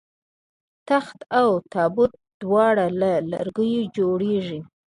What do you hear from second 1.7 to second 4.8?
تابوت دواړه له لرګیو جوړیږي